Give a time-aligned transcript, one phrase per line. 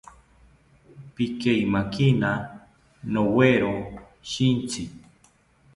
[1.15, 2.31] Pikeimakina
[3.13, 3.71] nowero
[4.29, 4.83] shintzi